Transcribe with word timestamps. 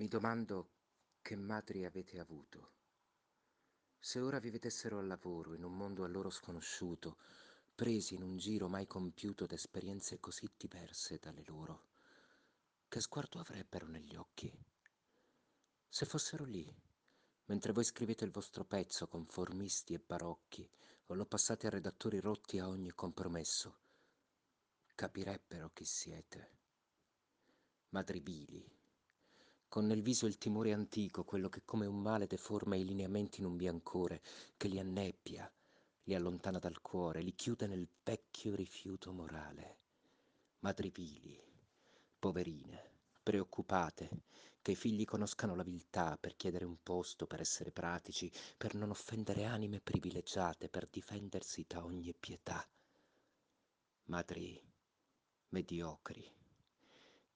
Mi 0.00 0.08
domando 0.08 0.70
che 1.20 1.36
madri 1.36 1.84
avete 1.84 2.18
avuto. 2.18 2.72
Se 3.98 4.18
ora 4.18 4.38
vi 4.38 4.48
vedessero 4.48 4.98
al 4.98 5.06
lavoro, 5.06 5.52
in 5.52 5.62
un 5.62 5.76
mondo 5.76 6.04
a 6.04 6.08
loro 6.08 6.30
sconosciuto, 6.30 7.18
presi 7.74 8.14
in 8.14 8.22
un 8.22 8.38
giro 8.38 8.66
mai 8.66 8.86
compiuto 8.86 9.44
d'esperienze 9.44 10.18
così 10.18 10.50
diverse 10.56 11.18
dalle 11.18 11.44
loro, 11.44 11.88
che 12.88 12.98
sguardo 13.02 13.40
avrebbero 13.40 13.88
negli 13.88 14.16
occhi? 14.16 14.50
Se 15.86 16.06
fossero 16.06 16.46
lì, 16.46 16.74
mentre 17.44 17.72
voi 17.72 17.84
scrivete 17.84 18.24
il 18.24 18.30
vostro 18.30 18.64
pezzo 18.64 19.06
conformisti 19.06 19.92
e 19.92 19.98
barocchi, 19.98 20.66
o 21.08 21.14
lo 21.14 21.26
passate 21.26 21.66
a 21.66 21.70
redattori 21.70 22.20
rotti 22.20 22.58
a 22.58 22.68
ogni 22.68 22.92
compromesso, 22.92 23.80
capirebbero 24.94 25.68
chi 25.74 25.84
siete. 25.84 26.52
Madri 27.90 28.20
vili 28.20 28.79
con 29.70 29.86
nel 29.86 30.02
viso 30.02 30.26
il 30.26 30.36
timore 30.36 30.72
antico, 30.72 31.22
quello 31.22 31.48
che 31.48 31.62
come 31.64 31.86
un 31.86 32.02
male 32.02 32.26
deforma 32.26 32.74
i 32.74 32.84
lineamenti 32.84 33.38
in 33.38 33.46
un 33.46 33.56
biancore, 33.56 34.20
che 34.56 34.66
li 34.66 34.80
annebbia, 34.80 35.48
li 36.02 36.14
allontana 36.16 36.58
dal 36.58 36.82
cuore, 36.82 37.22
li 37.22 37.36
chiude 37.36 37.68
nel 37.68 37.86
vecchio 38.02 38.56
rifiuto 38.56 39.12
morale. 39.12 39.78
Madri 40.58 40.90
vili, 40.90 41.40
poverine, 42.18 42.82
preoccupate, 43.22 44.24
che 44.60 44.72
i 44.72 44.76
figli 44.76 45.04
conoscano 45.04 45.54
la 45.54 45.62
viltà 45.62 46.18
per 46.20 46.34
chiedere 46.34 46.64
un 46.64 46.78
posto, 46.82 47.28
per 47.28 47.38
essere 47.38 47.70
pratici, 47.70 48.28
per 48.58 48.74
non 48.74 48.90
offendere 48.90 49.44
anime 49.44 49.80
privilegiate, 49.80 50.68
per 50.68 50.88
difendersi 50.90 51.64
da 51.68 51.84
ogni 51.84 52.12
pietà. 52.18 52.68
Madri 54.06 54.60
mediocri 55.50 56.39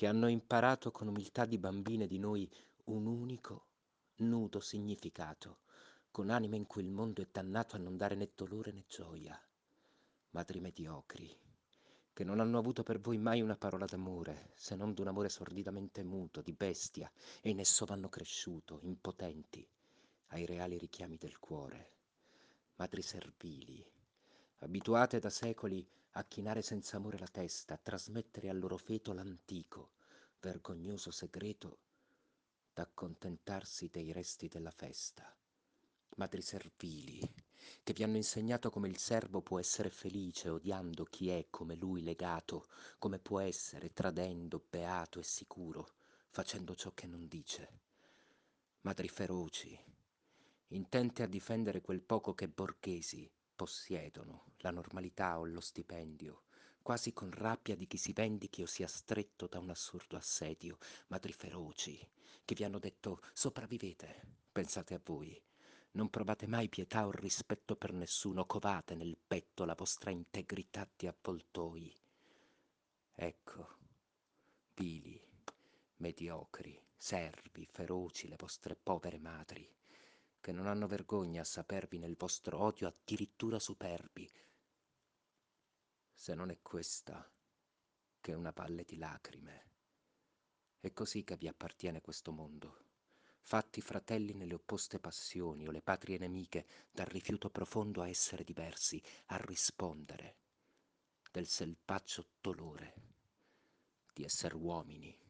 che 0.00 0.06
hanno 0.06 0.28
imparato 0.28 0.90
con 0.90 1.08
umiltà 1.08 1.44
di 1.44 1.58
bambine 1.58 2.06
di 2.06 2.18
noi 2.18 2.50
un 2.84 3.04
unico, 3.04 3.66
nudo 4.20 4.58
significato, 4.58 5.58
con 6.10 6.30
anime 6.30 6.56
in 6.56 6.66
cui 6.66 6.82
il 6.82 6.88
mondo 6.88 7.20
è 7.20 7.28
dannato 7.30 7.76
a 7.76 7.78
non 7.78 7.98
dare 7.98 8.14
né 8.14 8.30
dolore 8.34 8.72
né 8.72 8.86
gioia. 8.88 9.38
Madri 10.30 10.58
mediocri, 10.58 11.30
che 12.14 12.24
non 12.24 12.40
hanno 12.40 12.56
avuto 12.56 12.82
per 12.82 12.98
voi 12.98 13.18
mai 13.18 13.42
una 13.42 13.58
parola 13.58 13.84
d'amore, 13.84 14.52
se 14.54 14.74
non 14.74 14.94
d'un 14.94 15.08
amore 15.08 15.28
sordidamente 15.28 16.02
muto, 16.02 16.40
di 16.40 16.54
bestia, 16.54 17.12
e 17.42 17.50
in 17.50 17.60
esso 17.60 17.84
vanno 17.84 18.08
cresciuto, 18.08 18.78
impotenti, 18.84 19.68
ai 20.28 20.46
reali 20.46 20.78
richiami 20.78 21.18
del 21.18 21.38
cuore. 21.38 21.92
Madri 22.76 23.02
servili, 23.02 23.86
abituate 24.60 25.18
da 25.18 25.28
secoli 25.28 25.86
a 26.12 26.24
chinare 26.24 26.62
senza 26.62 26.96
amore 26.96 27.18
la 27.18 27.28
testa, 27.28 27.74
a 27.74 27.80
trasmettere 27.80 28.48
al 28.48 28.58
loro 28.58 28.76
feto 28.76 29.12
l'antico, 29.12 29.92
vergognoso 30.40 31.10
segreto 31.10 31.78
d'accontentarsi 32.74 33.88
dei 33.88 34.10
resti 34.12 34.48
della 34.48 34.70
festa. 34.70 35.32
Madri 36.16 36.42
servili, 36.42 37.20
che 37.82 37.92
vi 37.92 38.02
hanno 38.02 38.16
insegnato 38.16 38.70
come 38.70 38.88
il 38.88 38.98
servo 38.98 39.40
può 39.40 39.58
essere 39.58 39.90
felice 39.90 40.48
odiando 40.48 41.04
chi 41.04 41.28
è 41.28 41.46
come 41.50 41.76
lui 41.76 42.02
legato, 42.02 42.66
come 42.98 43.18
può 43.18 43.38
essere 43.38 43.92
tradendo, 43.92 44.64
beato 44.68 45.20
e 45.20 45.22
sicuro, 45.24 45.92
facendo 46.30 46.74
ciò 46.74 46.92
che 46.92 47.06
non 47.06 47.28
dice. 47.28 47.68
Madri 48.80 49.08
feroci, 49.08 49.78
intente 50.68 51.22
a 51.22 51.26
difendere 51.26 51.80
quel 51.80 52.00
poco 52.00 52.34
che 52.34 52.48
borghesi 52.48 53.30
possiedono, 53.60 54.52
la 54.60 54.70
normalità 54.70 55.38
o 55.38 55.44
lo 55.44 55.60
stipendio, 55.60 56.44
quasi 56.80 57.12
con 57.12 57.30
rabbia 57.30 57.76
di 57.76 57.86
chi 57.86 57.98
si 57.98 58.14
vendichi 58.14 58.62
o 58.62 58.66
sia 58.66 58.86
stretto 58.86 59.48
da 59.48 59.58
un 59.58 59.68
assurdo 59.68 60.16
assedio, 60.16 60.78
madri 61.08 61.34
feroci, 61.34 61.98
che 62.42 62.54
vi 62.54 62.64
hanno 62.64 62.78
detto 62.78 63.20
sopravvivete, 63.34 64.22
pensate 64.50 64.94
a 64.94 65.00
voi. 65.04 65.38
Non 65.90 66.08
provate 66.08 66.46
mai 66.46 66.70
pietà 66.70 67.06
o 67.06 67.10
rispetto 67.10 67.76
per 67.76 67.92
nessuno, 67.92 68.46
covate 68.46 68.94
nel 68.94 69.18
petto 69.18 69.66
la 69.66 69.74
vostra 69.74 70.10
integrità 70.10 70.88
di 70.96 71.06
avvoltoi. 71.06 71.94
Ecco, 73.12 73.76
vili, 74.72 75.22
mediocri, 75.96 76.80
servi, 76.96 77.66
feroci 77.70 78.26
le 78.26 78.36
vostre 78.38 78.74
povere 78.74 79.18
madri 79.18 79.70
che 80.40 80.52
non 80.52 80.66
hanno 80.66 80.86
vergogna 80.86 81.42
a 81.42 81.44
sapervi 81.44 81.98
nel 81.98 82.16
vostro 82.16 82.58
odio 82.58 82.88
addirittura 82.88 83.58
superbi, 83.58 84.30
se 86.12 86.34
non 86.34 86.50
è 86.50 86.58
questa 86.60 87.30
che 88.20 88.32
una 88.34 88.52
valle 88.54 88.84
di 88.84 88.96
lacrime. 88.96 89.68
È 90.78 90.92
così 90.92 91.24
che 91.24 91.36
vi 91.36 91.48
appartiene 91.48 92.00
questo 92.00 92.32
mondo, 92.32 92.84
fatti 93.40 93.80
fratelli 93.80 94.32
nelle 94.32 94.54
opposte 94.54 94.98
passioni 94.98 95.66
o 95.66 95.70
le 95.70 95.82
patrie 95.82 96.18
nemiche, 96.18 96.66
dal 96.90 97.06
rifiuto 97.06 97.50
profondo 97.50 98.02
a 98.02 98.08
essere 98.08 98.44
diversi, 98.44 99.02
a 99.26 99.36
rispondere 99.36 100.36
del 101.30 101.46
selvaggia 101.46 102.24
dolore 102.40 102.94
di 104.12 104.24
essere 104.24 104.54
uomini. 104.54 105.29